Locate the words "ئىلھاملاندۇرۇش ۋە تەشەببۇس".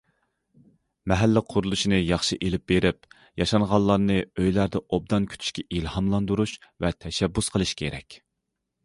5.77-7.53